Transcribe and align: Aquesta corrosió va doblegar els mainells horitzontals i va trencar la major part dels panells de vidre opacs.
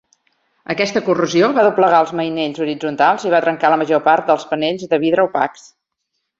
Aquesta 0.73 1.03
corrosió 1.09 1.49
va 1.57 1.65
doblegar 1.67 1.99
els 2.05 2.15
mainells 2.21 2.63
horitzontals 2.65 3.29
i 3.29 3.35
va 3.35 3.43
trencar 3.47 3.73
la 3.75 3.79
major 3.85 4.05
part 4.11 4.33
dels 4.33 4.49
panells 4.55 4.91
de 4.97 5.03
vidre 5.07 5.31
opacs. 5.31 5.73